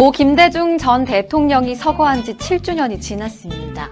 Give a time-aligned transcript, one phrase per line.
[0.00, 3.90] 고 김대중 전 대통령이 서거한 지 7주년이 지났습니다.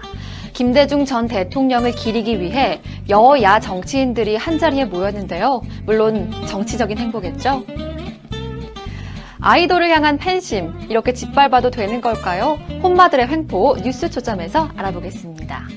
[0.53, 5.61] 김대중 전 대통령을 기리기 위해 여야 정치인들이 한자리에 모였는데요.
[5.85, 7.63] 물론 정치적인 행보겠죠?
[9.39, 12.57] 아이돌을 향한 팬심, 이렇게 짓밟아도 되는 걸까요?
[12.81, 15.67] 혼마들의 횡포 뉴스 초점에서 알아보겠습니다.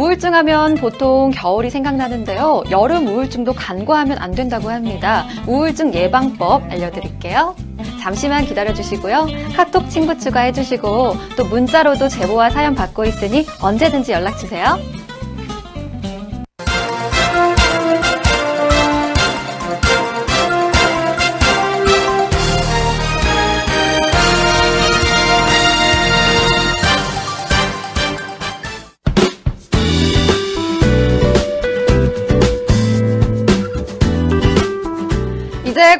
[0.00, 2.62] 우울증 하면 보통 겨울이 생각나는데요.
[2.70, 5.26] 여름 우울증도 간과하면 안 된다고 합니다.
[5.46, 7.54] 우울증 예방법 알려드릴게요.
[8.00, 9.26] 잠시만 기다려주시고요.
[9.54, 14.78] 카톡 친구 추가해주시고 또 문자로도 제보와 사연 받고 있으니 언제든지 연락주세요.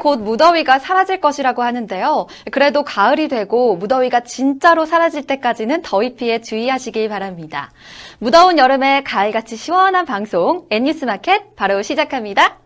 [0.01, 2.27] 곧 무더위가 사라질 것이라고 하는데요.
[2.51, 7.71] 그래도 가을이 되고 무더위가 진짜로 사라질 때까지는 더위 피해 주의하시길 바랍니다.
[8.19, 12.59] 무더운 여름에 가을같이 시원한 방송 N뉴스 마켓 바로 시작합니다.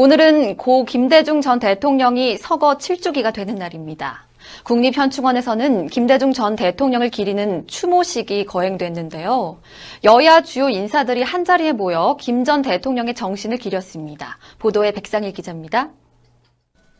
[0.00, 4.28] 오늘은 고 김대중 전 대통령이 서거 7주기가 되는 날입니다.
[4.62, 9.58] 국립현충원에서는 김대중 전 대통령을 기리는 추모식이 거행됐는데요.
[10.04, 14.38] 여야 주요 인사들이 한자리에 모여 김 전 대통령의 정신을 기렸습니다.
[14.60, 15.88] 보도에 백상일 기자입니다.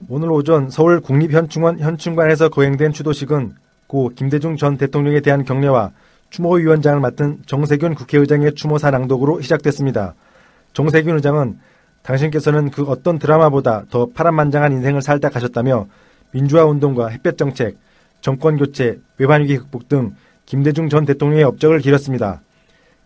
[0.09, 3.55] 오늘 오전 서울 국립현충원 현충관에서 거행된 추도식은
[3.87, 5.93] 고 김대중 전 대통령에 대한 경례와
[6.31, 10.17] 추모위원장을 맡은 정세균 국회의장의 추모사 낭독으로 시작됐습니다.
[10.73, 11.61] 정세균 의장은
[12.03, 15.87] 당신께서는 그 어떤 드라마보다 더 파란만장한 인생을 살다 가셨다며
[16.33, 17.77] 민주화 운동과 햇볕 정책,
[18.21, 20.15] 정권 교체, 외환 위기 극복 등
[20.47, 22.41] 김대중 전 대통령의 업적을 기렸습니다.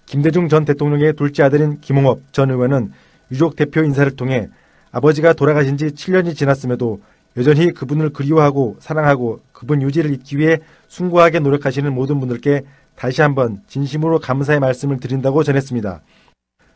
[0.07, 2.93] 김대중 전 대통령의 둘째 아들인 김홍업 전 의원은
[3.31, 4.49] 유족 대표 인사를 통해
[4.91, 7.01] 아버지가 돌아가신 지 7년이 지났음에도
[7.37, 12.63] 여전히 그분을 그리워하고 사랑하고 그분 유지를 잇기 위해 숭고하게 노력하시는 모든 분들께
[12.95, 16.03] 다시 한번 진심으로 감사의 말씀을 드린다고 전했습니다.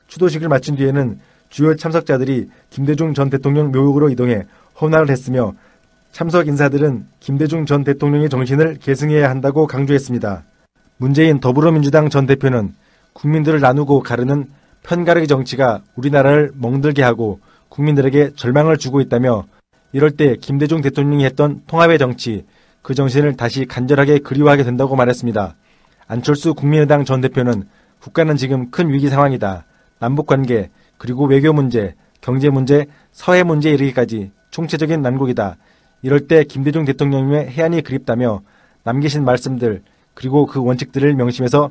[0.08, 4.44] 추도식을 마친 뒤에는 주요 참석자들이 김대중 전 대통령 묘역으로 이동해
[4.80, 5.54] 헌화를 했으며
[6.12, 10.44] 참석 인사들은 김대중 전 대통령의 정신을 계승해야 한다고 강조했습니다.
[10.98, 12.74] 문재인 더불어민주당 전 대표는
[13.12, 14.46] 국민들을 나누고 가르는
[14.82, 19.44] 편가르기 정치가 우리나라를 멍들게 하고 국민들에게 절망을 주고 있다며
[19.92, 22.44] 이럴 때 김대중 대통령이 했던 통합의 정치,
[22.82, 25.54] 그 정신을 다시 간절하게 그리워하게 된다고 말했습니다.
[26.06, 27.64] 안철수 국민의당 전 대표는
[28.00, 29.64] 국가는 지금 큰 위기 상황이다.
[29.98, 35.56] 남북 관계, 그리고 외교 문제, 경제 문제, 서해 문제에 이르기까지 총체적인 난국이다.
[36.02, 38.42] 이럴 때 김대중 대통령님의 해안이 그립다며
[38.84, 39.82] 남기신 말씀들
[40.14, 41.70] 그리고 그 원칙들을 명심해서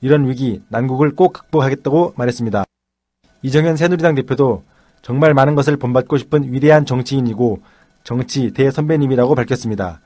[0.00, 2.64] 이런 위기, 난국을 꼭 극복하겠다고 말했습니다.
[3.42, 4.62] 이정현 새누리당 대표도
[5.02, 7.60] 정말 많은 것을 본받고 싶은 위대한 정치인이고
[8.04, 10.00] 정치 대선배님이라고 밝혔습니다.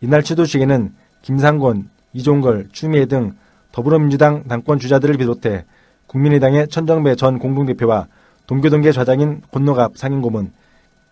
[0.00, 3.34] 이날 추도식에는 김상곤, 이종걸, 추미애 등
[3.72, 5.64] 더불어민주당 당권 주자들을 비롯해
[6.08, 8.08] 국민의당의 천정배 전 공동대표와
[8.46, 10.52] 동교동계 좌장인 권노갑 상임고문,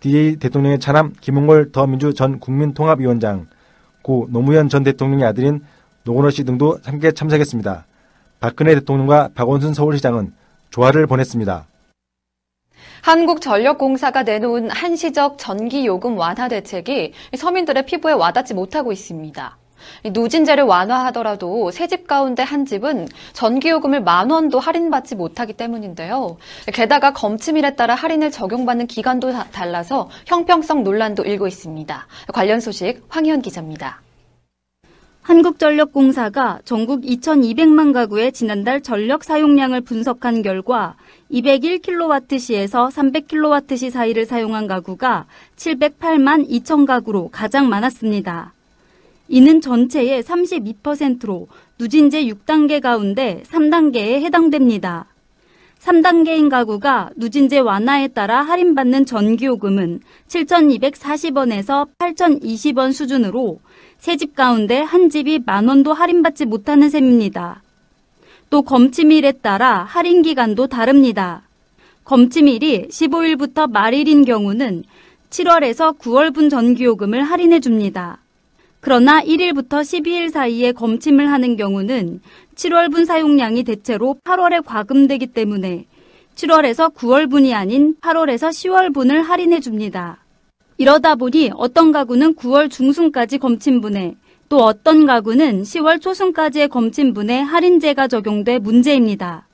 [0.00, 3.46] DJ 대통령의 차남 김홍걸 더민주 전 국민통합위원장,
[4.02, 5.64] 고 노무현 전 대통령의 아들인
[6.04, 7.86] 노건호 씨 등도 함께 참석했습니다.
[8.40, 10.32] 박근혜 대통령과 박원순 서울시장은
[10.70, 11.66] 조화를 보냈습니다.
[13.02, 19.56] 한국전력공사가 내놓은 한시적 전기요금 완화 대책이 서민들의 피부에 와닿지 못하고 있습니다.
[20.04, 26.36] 누진제를 완화하더라도 세 집 가운데 한 집은 전기요금을 만 원도 할인받지 못하기 때문인데요.
[26.72, 32.06] 게다가 검침일에 따라 할인을 적용받는 기간도 달라서 형평성 논란도 일고 있습니다.
[32.32, 34.00] 관련 소식 황희연 기자입니다.
[35.22, 40.94] 한국전력공사가 전국 2,200만 가구의 지난달 전력 사용량을 분석한 결과
[41.32, 45.26] 201kW시에서 300kW시 사이를 사용한 가구가
[45.56, 48.52] 708만 2천 가구로 가장 많았습니다.
[49.28, 55.06] 이는 전체의 32%로 누진제 6단계 가운데 3단계에 해당됩니다.
[55.80, 63.60] 3단계인 가구가 누진제 완화에 따라 할인받는 전기요금은 7,240원에서 8,020원 수준으로
[63.98, 67.62] 세 집 가운데 한 집이 만 원도 할인받지 못하는 셈입니다.
[68.50, 71.42] 또 검침일에 따라 할인 기간도 다릅니다.
[72.04, 74.84] 검침일이 15일부터 말일인 경우는
[75.30, 78.18] 7월에서 9월분 전기요금을 할인해 줍니다.
[78.80, 82.20] 그러나 1일부터 12일 사이에 검침을 하는 경우는
[82.54, 85.86] 7월분 사용량이 대체로 8월에 과금되기 때문에
[86.36, 90.18] 7월에서 9월분이 아닌 8월에서 10월분을 할인해 줍니다.
[90.78, 94.16] 이러다 보니 어떤 가구는 9월 중순까지 검침분해,
[94.48, 99.48] 또 어떤 가구는 10월 초순까지의 검침분해 할인제가 적용돼 문제입니다.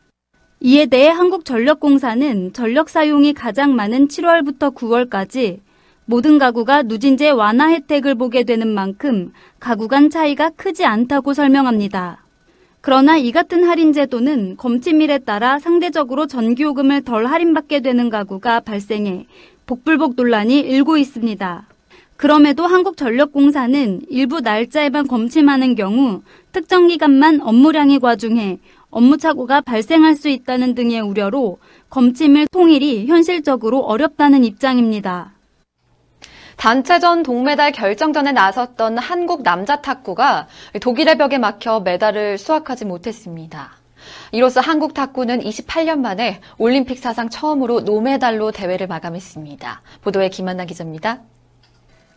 [0.60, 5.60] 이에 대해 한국전력공사는 전력 사용이 가장 많은 7월부터 9월까지
[6.04, 12.22] 모든 가구가 누진제 완화 혜택을 보게 되는 만큼 가구 간 차이가 크지 않다고 설명합니다.
[12.81, 19.26] 그러나 이 같은 할인 제도는 검침일에 따라 상대적으로 전기요금을 덜 할인받게 되는 가구가 발생해
[19.66, 21.69] 복불복 논란이 일고 있습니다.
[22.16, 28.58] 그럼에도 한국전력공사는 일부 날짜에만 검침하는 경우 특정 기간만 업무량이 과중해
[28.90, 31.58] 업무 착오가 발생할 수 있다는 등의 우려로
[31.88, 35.32] 검침일 통일이 현실적으로 어렵다는 입장입니다.
[36.62, 40.46] 단체전 동메달 결정전에 나섰던 한국 남자 탁구가
[40.80, 43.72] 독일의 벽에 막혀 메달을 수확하지 못했습니다.
[44.30, 49.82] 이로써 한국 탁구는 28년 만에 올림픽 사상 처음으로 노메달로 대회를 마감했습니다.
[50.02, 51.22] 보도에 김한나 기자입니다.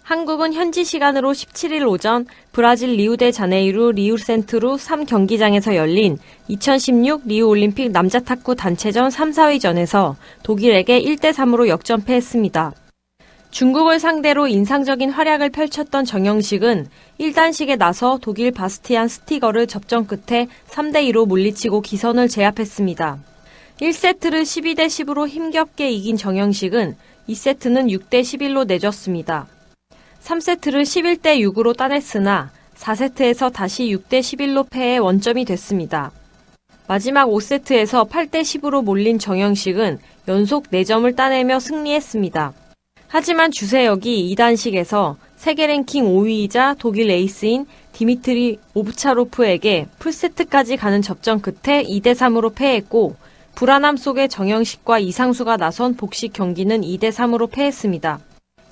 [0.04, 6.20] 한국은 현지 시간으로 17일 오전 브라질 리우데 자네이루 리우센트루 3경기장에서 열린
[6.50, 10.14] 2016 리우 올림픽 남자 탁구 단체전 3, 4위전에서
[10.44, 12.85] 독일에게 1대3으로 역전패했습니다.
[13.56, 16.88] 중국을 상대로 인상적인 활약을 펼쳤던 정영식은
[17.22, 23.18] 1단식에 나서 독일 바스티안 스티거를 접전 끝에 3대2로 물리치고 기선을 제압했습니다.
[23.80, 26.98] 1세트를 12대 10으로 힘겹게 이긴 정영식은
[27.30, 29.48] 2세트는 6대 11로 내줬습니다.
[30.22, 36.12] 3세트를 11대 6으로 따냈으나 4세트에서 다시 6대 11로 패해 원점이 됐습니다.
[36.90, 42.65] 마지막 5세트에서 8대 10으로 몰린 정영식은 연속 4점을 따내며 승리했습니다.
[43.08, 52.54] 하지만 주세혁이 2단식에서 세계 랭킹 5위이자 독일 에이스인 디미트리 오브차로프에게 풀세트까지 가는 접전 끝에 2대3으로
[52.54, 53.16] 패했고
[53.56, 58.20] 불안함 속에 정영식과 이상수가 나선 복식 경기는 2대3으로 패했습니다.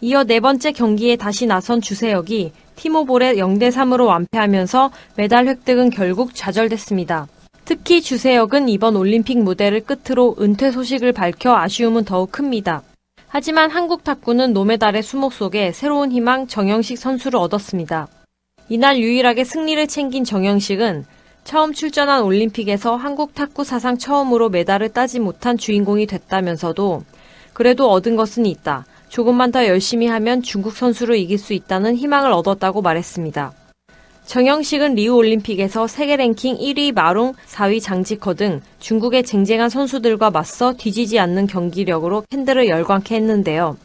[0.01, 7.27] 이어 네 번째 경기에 다시 나선 주세혁이 티모볼에 0대3으로 완패하면서 메달 획득은 결국 좌절됐습니다.
[7.63, 12.83] 특히 주세혁은 이번 올림픽 무대를 끝으로 은퇴 소식을 밝혀 아쉬움은 더욱 큽니다.
[13.35, 18.07] 하지만 한국 탁구는 노메달의 수목 속에 새로운 희망 정영식 선수를 얻었습니다.
[18.69, 21.03] 이날 유일하게 승리를 챙긴 정영식은
[21.43, 27.01] 처음 출전한 올림픽에서 한국 탁구 사상 처음으로 메달을 따지 못한 주인공이 됐다면서도
[27.53, 28.85] 그래도 얻은 것은 있다.
[29.09, 33.51] 조금만 더 열심히 하면 중국 선수를 이길 수 있다는 희망을 얻었다고 말했습니다.
[34.25, 41.19] 정영식은 리우 올림픽에서 세계 랭킹 1위 마롱, 4위 장지커 등 중국의 쟁쟁한 선수들과 맞서 뒤지지
[41.19, 43.77] 않는 경기력으로 팬들을 열광케 했는데요.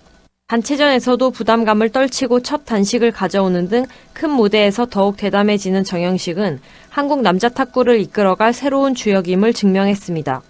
[0.47, 3.85] 단체전에서도 부담감을 떨치고 첫 단식을 가져오는 등
[4.19, 6.59] 큰 무대에서 더욱 대담해지는 정영식은
[6.91, 10.43] 한국 남자 탁구를 이끌어갈 새로운 주역임을 증명했습니다.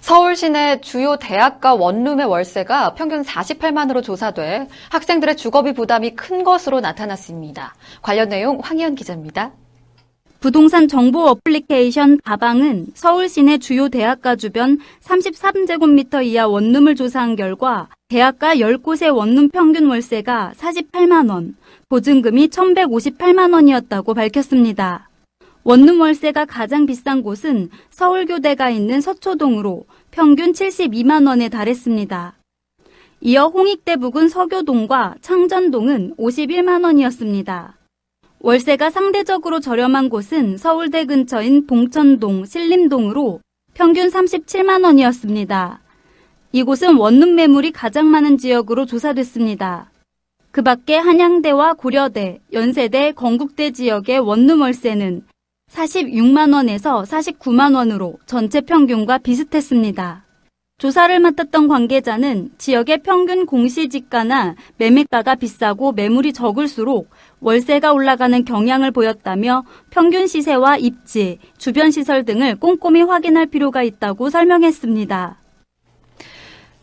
[0.00, 7.74] 서울 시내 주요 대학가 원룸의 월세가 평균 48만으로 조사돼 학생들의 주거비 부담이 큰 것으로 나타났습니다.
[8.02, 9.52] 관련 내용 황희연 기자입니다.
[10.40, 18.54] 부동산 정보 어플리케이션 다방은 서울 시내 주요 대학가 주변 33제곱미터 이하 원룸을 조사한 결과 대학가
[18.54, 21.56] 10곳의 원룸 평균 월세가 48만 원,
[21.90, 25.09] 보증금이 1,158만 원이었다고 밝혔습니다.
[25.62, 32.38] 원룸 월세가 가장 비싼 곳은 서울교대가 있는 서초동으로 평균 72만 원에 달했습니다.
[33.20, 37.76] 이어 홍익대 부근 서교동과 창전동은 51만 원이었습니다.
[38.40, 43.40] 월세가 상대적으로 저렴한 곳은 서울대 근처인 봉천동, 신림동으로
[43.74, 45.82] 평균 37만 원이었습니다.
[46.52, 49.90] 이곳은 원룸 매물이 가장 많은 지역으로 조사됐습니다.
[50.52, 55.26] 그 밖에 한양대와 고려대, 연세대, 건국대 지역의 원룸 월세는
[55.72, 60.24] 46만 원에서 49만 원으로 전체 평균과 비슷했습니다.
[60.78, 67.10] 조사를 맡았던 관계자는 지역의 평균 공시지가나 매매가가 비싸고 매물이 적을수록
[67.40, 75.36] 월세가 올라가는 경향을 보였다며 평균 시세와 입지, 주변 시설 등을 꼼꼼히 확인할 필요가 있다고 설명했습니다.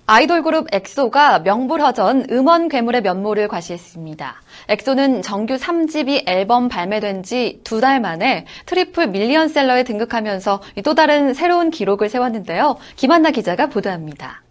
[0.10, 4.42] 아이돌 그룹 엑소가 명불허전 음원 괴물의 면모를 과시했습니다.
[4.70, 11.70] 엑소는 정규 3집이 앨범 발매된 지 두 달 만에 트리플 밀리언셀러에 등극하면서 또 다른 새로운
[11.72, 12.78] 기록을 세웠는데요.
[12.96, 14.44] 김한나 기자가 보도합니다.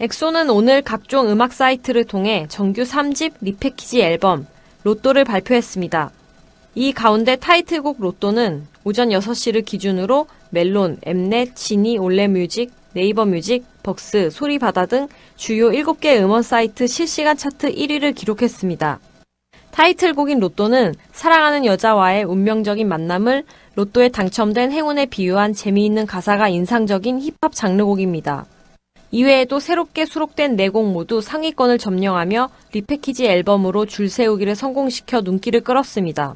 [0.00, 4.48] 엑소는 오늘 각종 음악 사이트를 통해 정규 3집 리패키지 앨범
[4.82, 6.10] 로또를 발표했습니다.
[6.74, 14.86] 이 가운데 타이틀곡 로또는 오전 6시를 기준으로 멜론, 엠넷, 지니, 올레뮤직, 네이버 뮤직, 벅스, 소리바다
[14.86, 19.00] 등 주요 7개 음원 사이트 실시간 차트 1위를 기록했습니다.
[19.72, 28.46] 타이틀곡인 로또는 사랑하는 여자와의 운명적인 만남을 로또에 당첨된 행운에 비유한 재미있는 가사가 인상적인 힙합 장르곡입니다.
[29.10, 36.34] 이외에도 새롭게 수록된 네곡 모두 상위권을 점령하며 리패키지 앨범으로 줄 세우기를 성공시켜 눈길을 끌었습니다.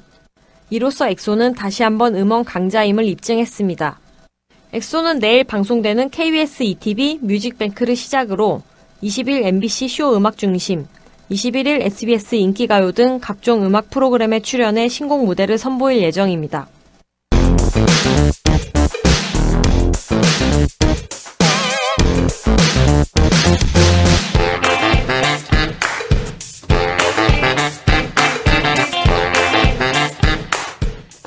[0.70, 3.98] 이로써 엑소는 다시 한번 음원 강자임을 입증했습니다.
[4.76, 8.60] 엑소는 내일 방송되는 KBS ETV 뮤직뱅크를 시작으로
[9.02, 10.86] 20일 MBC 쇼 음악 중심,
[11.30, 16.68] 21일 SBS 인기가요 등 각종 음악 프로그램에 출연해 신곡 무대를 선보일 예정입니다.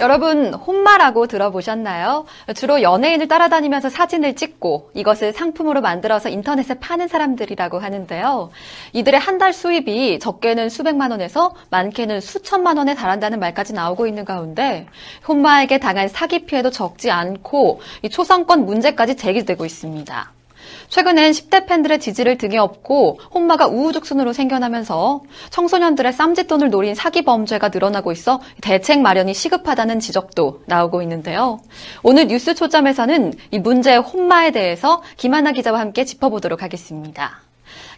[0.02, 2.26] 여러분, 혼마라고 들어보셨나요?
[2.56, 8.50] 주로 연예인을 따라다니면서 사진을 찍고 이것을 상품으로 만들어서 인터넷에 파는 사람들이라고 하는데요.
[8.94, 14.86] 이들의 한 달 수입이 적게는 수백만 원에서 많게는 수천만 원에 달한다는 말까지 나오고 있는 가운데
[15.26, 17.80] 혼마에게 당한 사기 피해도 적지 않고
[18.12, 20.39] 초상권 문제까지 제기되고 있습니다.
[20.90, 28.12] 최근엔 10대 팬들의 지지를 등에 업고 혼마가 우후죽순으로 생겨나면서 청소년들의 쌈짓돈을 노린 사기 범죄가 늘어나고
[28.12, 31.60] 있어 대책 마련이 시급하다는 지적도 나오고 있는데요.
[32.04, 37.42] 오늘 뉴스 초점에서는 이 문제의 혼마에 대해서 김한나 기자와 함께 짚어보도록 하겠습니다.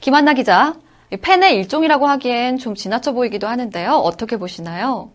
[0.01, 0.73] 김한나 기자,
[1.21, 3.91] 팬의 일종이라고 하기엔 좀 지나쳐 보이기도 하는데요.
[3.91, 5.11] 어떻게 보시나요?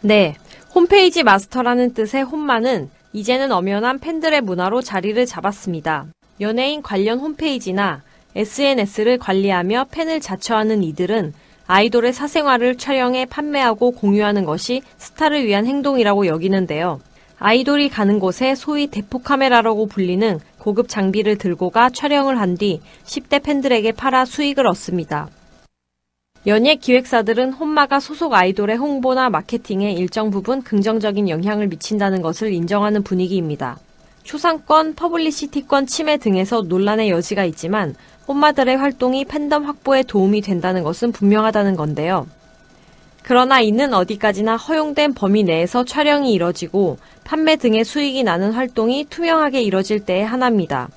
[0.00, 0.34] 네.
[0.74, 6.06] 홈페이지 마스터라는 뜻의 홈마는 이제는 엄연한 팬들의 문화로 자리를 잡았습니다.
[6.40, 8.02] 연예인 관련 홈페이지나
[8.34, 11.34] SNS를 관리하며 팬을 자처하는 이들은
[11.66, 17.00] 아이돌의 사생활을 촬영해 판매하고 공유하는 것이 스타를 위한 행동이라고 여기는데요.
[17.38, 23.42] 아이돌이 가는 곳에 소위 대포 카메라라고 불리는 고급 장비를 들고 가 촬영을 한 뒤 10대
[23.42, 25.28] 팬들에게 팔아 수익을 얻습니다.
[26.46, 33.78] 연예 기획사들은 혼마가 소속 아이돌의 홍보나 마케팅에 일정 부분 긍정적인 영향을 미친다는 것을 인정하는 분위기입니다.
[34.22, 37.94] 초상권, 퍼블리시티권 침해 등에서 논란의 여지가 있지만
[38.28, 42.26] 홈마들의 활동이 팬덤 확보에 도움이 된다는 것은 분명하다는 건데요.
[43.22, 50.00] 그러나 이는 어디까지나 허용된 범위 내에서 촬영이 이뤄지고 판매 등의 수익이 나는 활동이 투명하게 이뤄질
[50.00, 50.88] 때에 한합니다.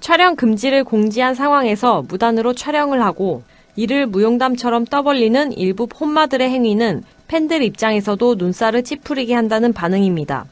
[0.00, 3.42] 촬영 금지를 공지한 상황에서 무단으로 촬영을 하고
[3.76, 10.44] 이를 무용담처럼 떠벌리는 일부 홈마들의 행위는 팬들 입장에서도 눈살을 찌푸리게 한다는 반응입니다.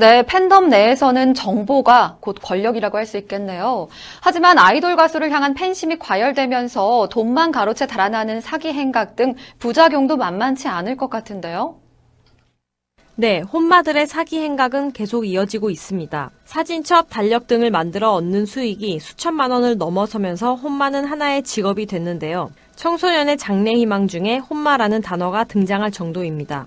[0.00, 3.88] 네, 팬덤 내에서는 정보가 곧 권력이라고 할 수 있겠네요.
[4.22, 10.96] 하지만 아이돌 가수를 향한 팬심이 과열되면서 돈만 가로채 달아나는 사기 행각 등 부작용도 만만치 않을
[10.96, 11.76] 것 같은데요.
[13.16, 16.30] 네, 혼마들의 사기 행각은 계속 이어지고 있습니다.
[16.46, 22.50] 사진첩, 달력 등을 만들어 얻는 수익이 수천만 원을 넘어서면서 혼마는 하나의 직업이 됐는데요.
[22.76, 26.66] 청소년의 장래 희망 중에 혼마라는 단어가 등장할 정도입니다.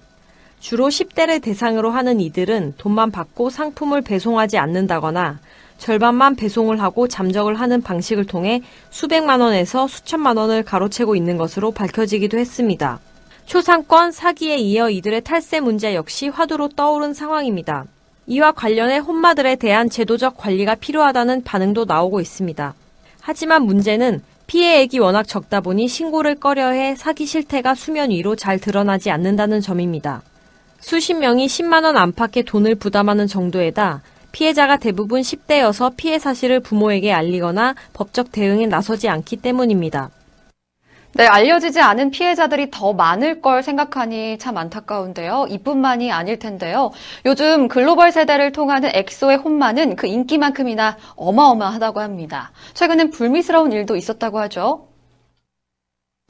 [0.64, 5.40] 주로 10대를 대상으로 하는 이들은 돈만 받고 상품을 배송하지 않는다거나
[5.78, 12.38] 절반만 배송을 하고 잠적을 하는 방식을 통해 수백만 원에서 수천만 원을 가로채고 있는 것으로 밝혀지기도
[12.38, 13.02] 했습니다.
[13.46, 17.84] 초상권 사기에 이어 이들의 탈세 문제 역시 화두로 떠오른 상황입니다.
[18.28, 22.74] 이와 관련해 혼마들에 대한 제도적 관리가 필요하다는 반응도 나오고 있습니다.
[23.20, 29.60] 하지만 문제는 피해액이 워낙 적다 보니 신고를 꺼려해 사기 실태가 수면 위로 잘 드러나지 않는다는
[29.60, 30.22] 점입니다.
[30.84, 34.02] 수십 명이 10만 원 안팎의 돈을 부담하는 정도에다
[34.34, 40.10] 피해자가 대부분 10대여서 피해 사실을 부모에게 알리거나 법적 대응에 나서지 않기 때문입니다.
[41.14, 45.46] 네, 알려지지 않은 피해자들이 더 많을 걸 생각하니 참 안타까운데요.
[45.50, 46.92] 이뿐만이 아닐 텐데요.
[47.26, 52.52] 요즘 글로벌 세대를 통하는 엑소의 혼마는 그 인기만큼이나 어마어마하다고 합니다.
[52.74, 54.93] 최근엔 불미스러운 일도 있었다고 하죠.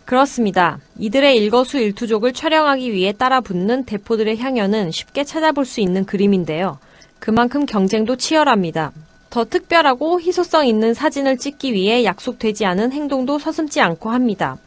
[0.06, 0.80] 그렇습니다.
[1.00, 6.78] 이들의 일거수일투족을 촬영하기 위해 따라붙는 대포들의 향연은 쉽게 찾아볼 수 있는 그림인데요.
[7.20, 8.92] 그만큼 경쟁도 치열합니다.
[9.30, 14.58] 더 특별하고 희소성 있는 사진을 찍기 위해 약속되지 않은 행동도 서슴지 않고 합니다.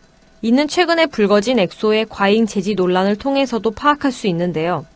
[0.43, 4.87] 이는 최근에 불거진 엑소의 과잉 제지 논란을 통해서도 파악할 수 있는데요.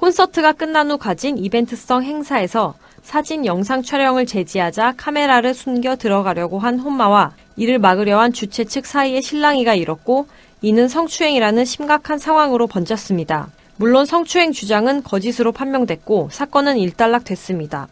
[0.00, 7.32] 콘서트가 끝난 후 가진 이벤트성 행사에서 사진 영상 촬영을 제지하자 카메라를 숨겨 들어가려고 한 혼마와
[7.56, 10.26] 이를 막으려 한 주최 측 사이에 실랑이가 일었고
[10.62, 13.48] 이는 성추행이라는 심각한 상황으로 번졌습니다.
[13.76, 17.88] 물론 성추행 주장은 거짓으로 판명됐고 사건은 일단락됐습니다.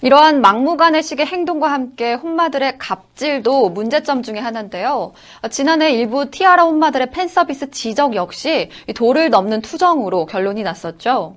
[0.00, 5.12] 이러한 막무가내식의 행동과 함께 혼마들의 갑질도 문제점 중의 하나인데요.
[5.50, 11.36] 지난해 일부 티아라 혼마들의 팬서비스 지적 역시 도를 넘는 투정으로 결론이 났었죠.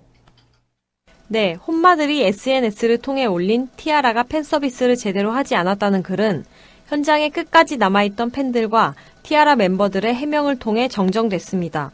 [1.28, 6.46] 네, 혼마들이 SNS를 통해 올린 티아라가 팬서비스를 제대로 하지 않았다는 글은
[6.88, 11.92] 현장에 끝까지 남아있던 팬들과 티아라 멤버들의 해명을 통해 정정됐습니다.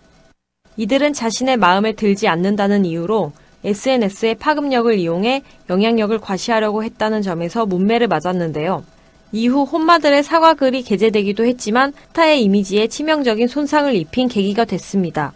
[0.75, 3.31] 이들은 자신의 마음에 들지 않는다는 이유로
[3.63, 8.83] SNS의 파급력을 이용해 영향력을 과시하려고 했다는 점에서 문매를 맞았는데요.
[9.31, 15.33] 이후 혼마들의 사과글이 게재되기도 했지만 스타의 이미지에 치명적인 손상을 입힌 계기가 됐습니다.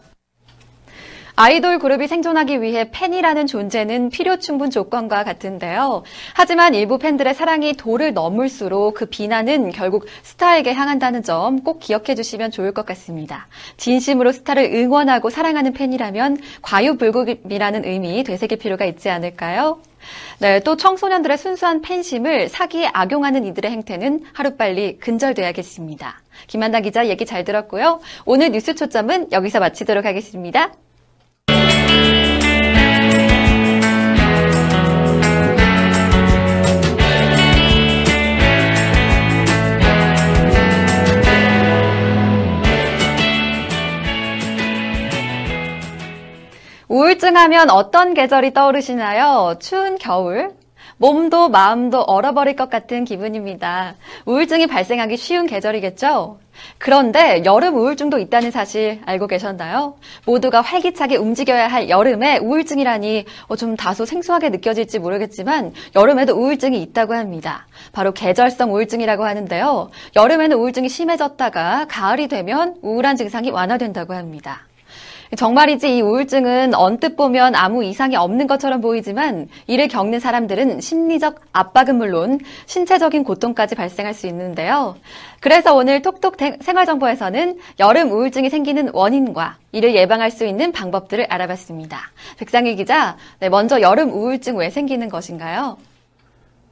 [1.44, 6.04] 아이돌 그룹이 생존하기 위해 팬이라는 존재는 필요 충분 조건과 같은데요.
[6.36, 12.52] 하지만 일부 팬들의 사랑이 도를 넘을수록 그 비난은 결국 스타에게 향한다는 점 꼭 기억해 주시면
[12.52, 13.48] 좋을 것 같습니다.
[13.78, 19.80] 진심으로 스타를 응원하고 사랑하는 팬이라면 과유불급이라는 의미 되새길 필요가 있지 않을까요?
[20.38, 26.22] 네, 또 청소년들의 순수한 팬심을 사기에 악용하는 이들의 행태는 하루빨리 근절돼야겠습니다.
[26.46, 28.00] 김한나 기자 얘기 잘 들었고요.
[28.26, 30.72] 오늘 뉴스 초점은 여기서 마치도록 하겠습니다.
[46.92, 49.56] 우울증 하면 어떤 계절이 떠오르시나요?
[49.62, 50.52] 추운 겨울?
[50.98, 53.96] 몸도 마음도 얼어버릴 것 같은 기분입니다.
[54.26, 56.40] 우울증이 발생하기 쉬운 계절이겠죠?
[56.80, 59.96] 그런데 여름 우울증도 있다는 사실 알고 계셨나요?
[60.26, 67.14] 모두가 활기차게 움직여야 할 여름에 우울증이라니 어, 좀 다소 생소하게 느껴질지 모르겠지만 여름에도 우울증이 있다고
[67.14, 67.68] 합니다.
[67.94, 69.92] 바로 계절성 우울증이라고 하는데요.
[70.18, 74.66] 여름에는 우울증이 심해졌다가 가을이 되면 우울한 증상이 완화된다고 합니다.
[75.36, 81.96] 정말이지 이 우울증은 언뜻 보면 아무 이상이 없는 것처럼 보이지만 이를 겪는 사람들은 심리적 압박은
[81.96, 84.96] 물론 신체적인 고통까지 발생할 수 있는데요.
[85.40, 91.98] 그래서 오늘 톡톡 생활정보에서는 여름 우울증이 생기는 원인과 이를 예방할 수 있는 방법들을 알아봤습니다.
[92.38, 95.78] 백상희 기자, 네, 먼저 여름 우울증 왜 생기는 것인가요?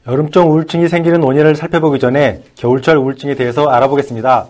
[0.06, 4.48] 여름적 우울증이 생기는 원인을 살펴보기 전에 겨울철 우울증에 대해서 알아보겠습니다.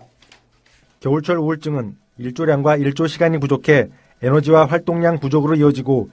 [0.99, 3.87] 겨울철 우울증은 일조량과 일조 시간이 부족해
[4.21, 6.09] 에너지와 활동량 부족으로 이어지고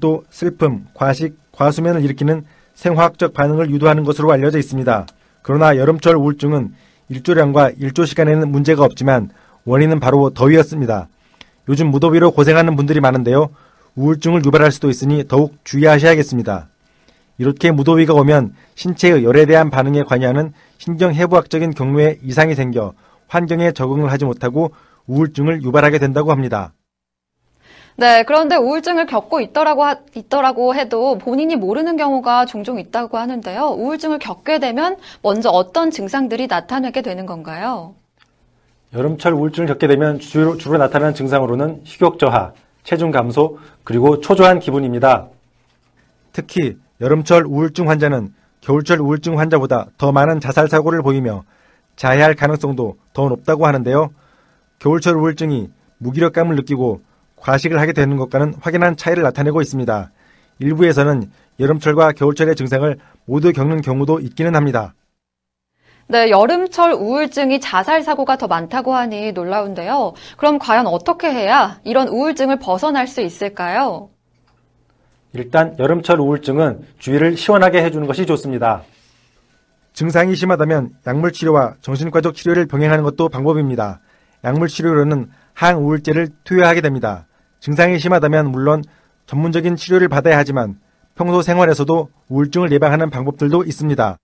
[0.00, 5.06] 또 슬픔, 과식, 과수면을 일으키는 생화학적 반응을 유도하는 것으로 알려져 있습니다.
[5.42, 6.74] 그러나 여름철 우울증은
[7.08, 9.30] 일조량과 일조 시간에는 문제가 없지만
[9.64, 11.08] 원인은 바로 더위였습니다.
[11.68, 13.50] 요즘 무더위로 고생하는 분들이 많은데요.
[13.94, 16.68] 우울증을 유발할 수도 있으니 더욱 주의하셔야겠습니다.
[17.38, 22.94] 이렇게 무더위가 오면 신체의 열에 대한 반응에 관여하는 신경해부학적인 경로에 이상이 생겨
[23.28, 24.72] 환경에 적응을 하지 못하고
[25.06, 26.72] 우울증을 유발하게 된다고 합니다.
[27.98, 33.74] 네, 그런데 우울증을 겪고 있더라고, 하, 있더라고 해도 본인이 모르는 경우가 종종 있다고 하는데요.
[33.78, 37.94] 우울증을 겪게 되면 먼저 어떤 증상들이 나타나게 되는 건가요?
[38.92, 45.28] 여름철 우울증을 겪게 되면 주로, 주로 나타나는 증상으로는 식욕 저하, 체중 감소, 그리고 초조한 기분입니다.
[46.32, 51.44] 특히 여름철 우울증 환자는 겨울철 우울증 환자보다 더 많은 자살 사고를 보이며
[51.96, 54.10] 자해할 가능성도 더 높다고 하는데요.
[54.78, 57.00] 겨울철 우울증이 무기력감을 느끼고
[57.36, 60.10] 과식을 하게 되는 것과는 확연한 차이를 나타내고 있습니다.
[60.58, 64.94] 일부에서는 여름철과 겨울철의 증상을 모두 겪는 경우도 있기는 합니다.
[66.08, 70.12] 네, 여름철 우울증이 자살 사고가 더 많다고 하니 놀라운데요.
[70.36, 74.10] 그럼 과연 어떻게 해야 이런 우울증을 벗어날 수 있을까요?
[75.32, 78.84] 일단 여름철 우울증은 주위를 시원하게 해주는 것이 좋습니다.
[79.94, 84.00] 증상이 심하다면 약물 치료와 정신과적 치료를 병행하는 것도 방법입니다.
[84.44, 87.26] 약물 치료로는 항우울제를 투여하게 됩니다.
[87.60, 88.82] 증상이 심하다면 물론
[89.26, 90.78] 전문적인 치료를 받아야 하지만
[91.14, 94.16] 평소 생활에서도 우울증을 예방하는 방법들도 있습니다.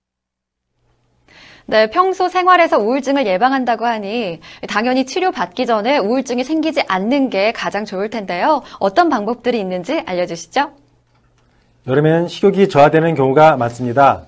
[1.66, 8.10] 네, 평소 생활에서 우울증을 예방한다고 하니 당연히 치료받기 전에 우울증이 생기지 않는 게 가장 좋을
[8.10, 8.62] 텐데요.
[8.78, 10.72] 어떤 방법들이 있는지 알려주시죠.
[11.86, 14.26] 여름에는 식욕이 저하되는 경우가 많습니다.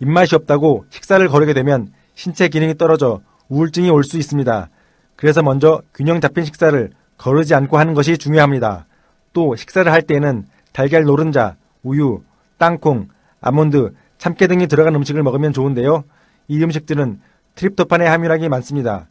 [0.00, 4.68] 입맛이 없다고 식사를 거르게 되면 신체 기능이 떨어져 우울증이 올 수 있습니다.
[5.16, 8.86] 그래서 먼저 균형 잡힌 식사를 거르지 않고 하는 것이 중요합니다.
[9.32, 12.22] 또 식사를 할 때에는 달걀 노른자, 우유,
[12.58, 13.08] 땅콩,
[13.40, 16.04] 아몬드, 참깨 등이 들어간 음식을 먹으면 좋은데요.
[16.48, 17.20] 이 음식들은
[17.54, 19.08] 트립토판의 함유량이 많습니다.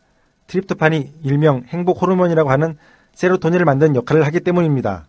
[0.47, 2.77] 트립토판이 일명 행복 호르몬이라고 하는
[3.13, 5.07] 세로토닌을 만드는 역할을 하기 때문입니다.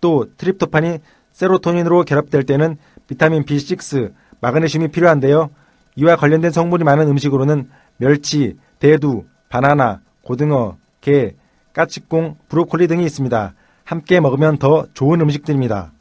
[0.00, 0.98] 또 트립토판이
[1.32, 2.76] 세로토닌으로 결합될 때는
[3.06, 5.50] 비타민 B6, 마그네슘이 필요한데요.
[5.96, 11.34] 이와 관련된 성분이 많은 음식으로는 멸치, 대두, 바나나, 고등어, 게,
[11.72, 13.54] 까치콩, 브로콜리 등이 있습니다.
[13.84, 15.92] 함께 먹으면 더 좋은 음식들입니다.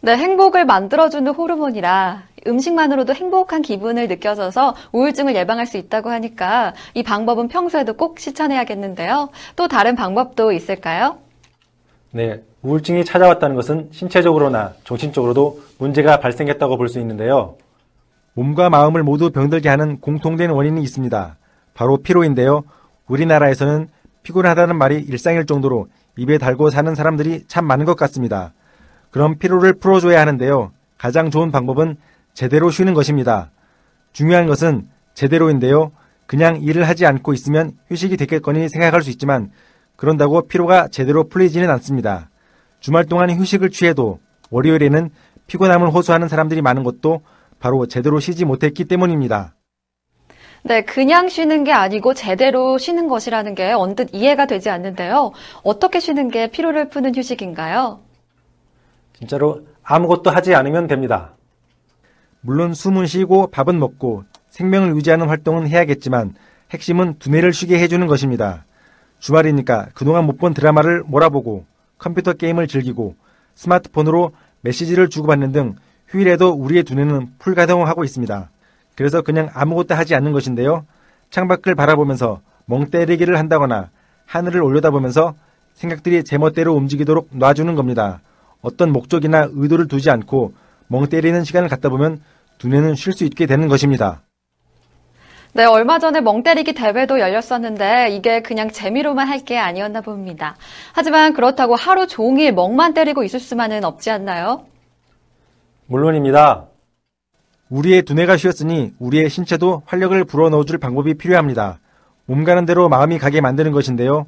[0.00, 7.48] 네, 행복을 만들어주는 호르몬이라 음식만으로도 행복한 기분을 느껴져서 우울증을 예방할 수 있다고 하니까 이 방법은
[7.48, 9.28] 평소에도 꼭 실천해야겠는데요.
[9.56, 11.18] 또 다른 방법도 있을까요?
[12.12, 17.56] 네, 우울증이 찾아왔다는 것은 신체적으로나 정신적으로도 문제가 발생했다고 볼 수 있는데요.
[18.38, 21.36] 몸과 마음을 모두 병들게 하는 공통된 원인이 있습니다.
[21.74, 22.62] 바로 피로인데요.
[23.08, 23.88] 우리나라에서는
[24.22, 28.52] 피곤하다는 말이 일상일 정도로 입에 달고 사는 사람들이 참 많은 것 같습니다.
[29.10, 30.70] 그럼 피로를 풀어줘야 하는데요.
[30.98, 31.96] 가장 좋은 방법은
[32.32, 33.50] 제대로 쉬는 것입니다.
[34.12, 35.90] 중요한 것은 제대로인데요.
[36.26, 39.50] 그냥 일을 하지 않고 있으면 휴식이 되겠거니 생각할 수 있지만
[39.96, 42.30] 그런다고 피로가 제대로 풀리지는 않습니다.
[42.78, 44.20] 주말 동안 휴식을 취해도
[44.50, 45.10] 월요일에는
[45.48, 47.22] 피곤함을 호소하는 사람들이 많은 것도
[47.58, 49.54] 바로 제대로 쉬지 못했기 때문입니다.
[50.64, 55.32] 네, 그냥 쉬는 게 아니고 제대로 쉬는 것이라는 게 언뜻 이해가 되지 않는데요.
[55.62, 58.00] 어떻게 쉬는 게 피로를 푸는 휴식인가요?
[59.18, 61.34] 진짜로 아무것도 하지 않으면 됩니다.
[62.40, 66.34] 물론 숨은 쉬고 밥은 먹고 생명을 유지하는 활동은 해야겠지만
[66.70, 68.64] 핵심은 두뇌를 쉬게 해주는 것입니다.
[69.20, 71.64] 주말이니까 그동안 못 본 드라마를 몰아보고
[71.98, 73.16] 컴퓨터 게임을 즐기고
[73.54, 75.74] 스마트폰으로 메시지를 주고받는 등
[76.08, 78.50] 휴일에도 우리의 두뇌는 풀가동하고 있습니다.
[78.96, 80.84] 그래서 그냥 아무것도 하지 않는 것인데요.
[81.30, 83.90] 창밖을 바라보면서 멍 때리기를 한다거나
[84.26, 85.34] 하늘을 올려다보면서
[85.74, 88.20] 생각들이 제멋대로 움직이도록 놔주는 겁니다.
[88.62, 90.52] 어떤 목적이나 의도를 두지 않고
[90.88, 92.20] 멍 때리는 시간을 갖다 보면
[92.58, 94.22] 두뇌는 쉴 수 있게 되는 것입니다.
[95.54, 100.56] 네, 얼마 전에 멍 때리기 대회도 열렸었는데 이게 그냥 재미로만 할 게 아니었나 봅니다.
[100.92, 104.66] 하지만 그렇다고 하루 종일 멍만 때리고 있을 수만은 없지 않나요?
[105.90, 106.66] 물론입니다.
[107.70, 111.80] 우리의 두뇌가 쉬었으니 우리의 신체도 활력을 불어넣어 줄 방법이 필요합니다.
[112.26, 114.26] 몸 가는 대로 마음이 가게 만드는 것인데요.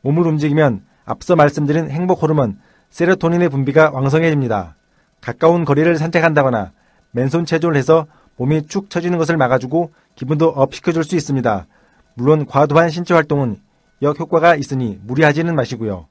[0.00, 4.76] 몸을 움직이면 앞서 말씀드린 행복 호르몬 세로토닌의 분비가 왕성해집니다.
[5.20, 6.72] 가까운 거리를 산책한다거나
[7.10, 11.66] 맨손 체조를 해서 몸이 축 처지는 것을 막아주고 기분도 up 시켜줄 수 있습니다.
[12.14, 13.58] 물론 과도한 신체 활동은
[14.00, 16.08] 역효과가 있으니 무리하지는 마시고요.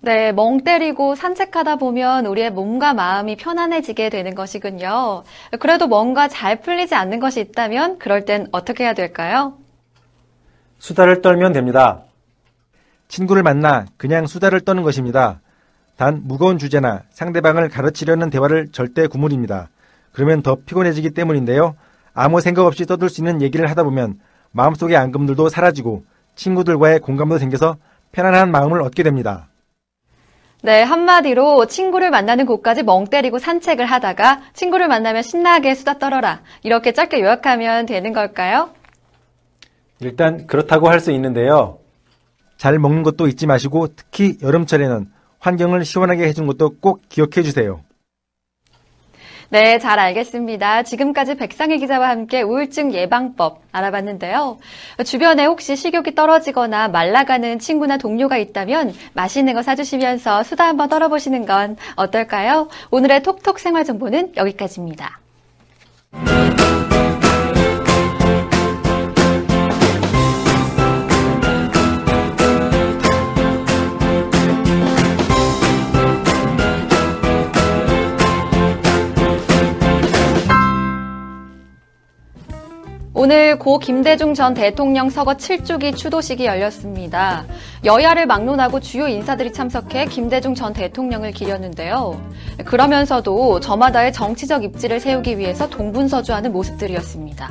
[0.00, 5.24] 네, 멍 때리고 산책하다 보면 우리의 몸과 마음이 편안해지게 되는 것이군요.
[5.58, 9.58] 그래도 뭔가 잘 풀리지 않는 것이 있다면 그럴 땐 어떻게 해야 될까요?
[10.78, 12.02] 수다를 떨면 됩니다.
[13.08, 15.40] 친구를 만나 그냥 수다를 떠는 것입니다.
[15.96, 19.70] 단 무거운 주제나 상대방을 가르치려는 대화를 절대 구물입니다.
[20.12, 21.74] 그러면 더 피곤해지기 때문인데요.
[22.12, 24.20] 아무 생각 없이 떠들 수 있는 얘기를 하다 보면
[24.52, 26.04] 마음속의 앙금들도 사라지고
[26.34, 27.76] 친구들과의 공감도 생겨서
[28.12, 29.48] 편안한 마음을 얻게 됩니다.
[30.62, 36.40] 네, 한마디로 친구를 만나는 곳까지 멍 때리고 산책을 하다가 친구를 만나면 신나게 수다 떨어라.
[36.62, 38.70] 이렇게 짧게 요약하면 되는 걸까요?
[40.00, 41.78] 일단 그렇다고 할 수 있는데요.
[42.56, 45.06] 잘 먹는 것도 잊지 마시고 특히 여름철에는
[45.38, 47.80] 환경을 시원하게 해주는 것도 꼭 기억해 주세요.
[49.48, 50.82] 네, 잘 알겠습니다.
[50.82, 54.58] 지금까지 백상희 기자와 함께 우울증 예방법 알아봤는데요.
[55.04, 61.76] 주변에 혹시 식욕이 떨어지거나 말라가는 친구나 동료가 있다면 맛있는 거 사주시면서 수다 한번 떨어보시는 건
[61.94, 62.68] 어떨까요?
[62.90, 65.20] 오늘의 톡톡 생활 정보는 여기까지입니다.
[83.18, 87.46] 오늘 고 김대중 전 대통령 서거 7주기 추도식이 열렸습니다.
[87.82, 92.20] 여야를 막론하고 주요 인사들이 참석해 김대중 전 대통령을 기렸는데요.
[92.66, 97.50] 그러면서도 저마다의 정치적 입지를 세우기 위해서 동분서주하는 모습들이었습니다.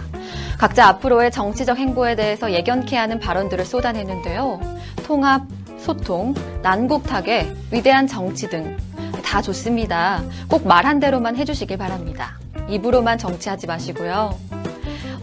[0.60, 4.60] 각자 앞으로의 정치적 행보에 대해서 예견케 하는 발언들을 쏟아냈는데요.
[5.04, 5.48] 통합,
[5.80, 8.78] 소통, 난국타계, 위대한 정치 등
[9.26, 10.24] 다 좋습니다.
[10.48, 12.38] 꼭 말한 대로만 해주시길 바랍니다.
[12.70, 14.38] 입으로만 정치하지 마시고요.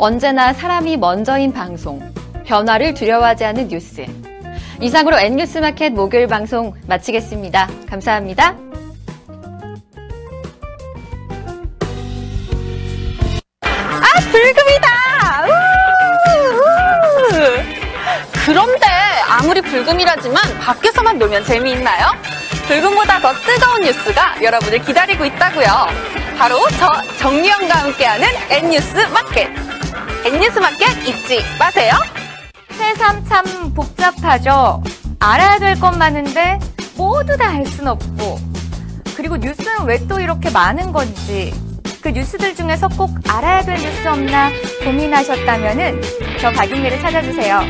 [0.03, 2.01] 언제나 사람이 먼저인 방송,
[2.45, 4.05] 변화를 두려워하지 않는 뉴스.
[4.81, 7.69] 이상으로 N뉴스마켓 목요일 방송 마치겠습니다.
[7.89, 8.57] 감사합니다.
[13.61, 14.89] 아, 불금이다!
[18.45, 18.87] 그런데
[19.29, 22.07] 아무리 불금이라지만 밖에서만 놀면 재미있나요?
[22.67, 25.87] 불금보다 더 뜨거운 뉴스가 여러분을 기다리고 있다고요.
[26.37, 26.89] 바로 저
[27.21, 29.72] 정리영과 함께하는 N뉴스 마켓.
[30.25, 31.93] N뉴스 마켓 잊지 마세요.
[32.71, 34.83] 새삼 참 복잡하죠.
[35.21, 36.59] 알아야 될 것 많은데
[36.97, 38.39] 모두 다 알 순 없고
[39.17, 41.53] 그리고 뉴스는 왜 또 이렇게 많은 건지
[42.01, 44.51] 그 뉴스들 중에서 꼭 알아야 될 뉴스 없나
[44.85, 46.01] 고민하셨다면은
[46.41, 47.61] 저 박윤미를 찾아주세요.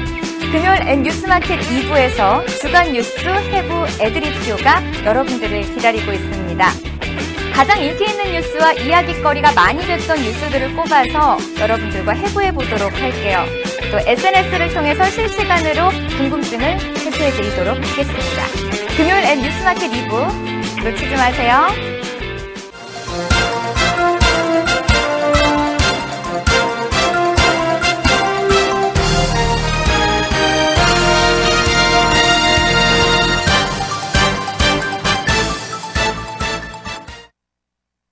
[0.52, 6.70] 금요일 N 뉴스마켓 2부에서 주간 뉴스 해부 애드립쇼가 여러분들을 기다리고 있습니다.
[7.52, 13.44] 가장 인기 있는 뉴스와 이야기거리가 많이 됐던 뉴스들을 꼽아서 여러분들과 해부해 보도록 할게요.
[13.90, 18.46] 또 SNS를 통해서 실시간으로 궁금증을 해소해 드리도록 하겠습니다.
[18.96, 21.91] 금요일 N 뉴스마켓 2부 놓치지 마세요.